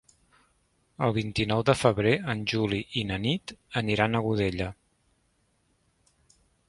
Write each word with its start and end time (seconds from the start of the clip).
El 1.07 1.11
vint-i-nou 1.17 1.61
de 1.67 1.75
febrer 1.81 2.13
en 2.33 2.41
Juli 2.53 2.79
i 3.01 3.03
na 3.11 3.19
Nit 3.27 3.53
aniran 3.83 4.17
a 4.17 4.23
Godella. 4.29 4.71